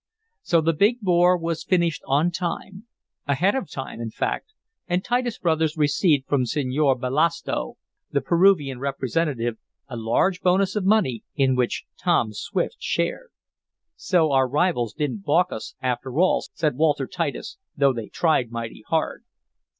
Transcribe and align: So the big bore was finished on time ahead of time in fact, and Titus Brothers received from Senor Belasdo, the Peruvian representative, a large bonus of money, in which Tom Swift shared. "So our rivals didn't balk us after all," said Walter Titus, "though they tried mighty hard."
So 0.41 0.61
the 0.61 0.73
big 0.73 0.99
bore 1.01 1.37
was 1.37 1.63
finished 1.63 2.01
on 2.07 2.31
time 2.31 2.87
ahead 3.27 3.53
of 3.53 3.69
time 3.69 4.01
in 4.01 4.09
fact, 4.09 4.51
and 4.87 5.05
Titus 5.05 5.37
Brothers 5.37 5.77
received 5.77 6.25
from 6.27 6.47
Senor 6.47 6.97
Belasdo, 6.97 7.77
the 8.09 8.19
Peruvian 8.21 8.79
representative, 8.79 9.59
a 9.87 9.95
large 9.95 10.41
bonus 10.41 10.75
of 10.75 10.85
money, 10.85 11.23
in 11.35 11.55
which 11.55 11.83
Tom 12.03 12.33
Swift 12.33 12.77
shared. 12.79 13.29
"So 13.95 14.31
our 14.31 14.49
rivals 14.49 14.95
didn't 14.95 15.23
balk 15.23 15.51
us 15.51 15.75
after 15.83 16.19
all," 16.19 16.43
said 16.51 16.77
Walter 16.77 17.05
Titus, 17.05 17.59
"though 17.77 17.93
they 17.93 18.07
tried 18.09 18.49
mighty 18.51 18.83
hard." 18.87 19.23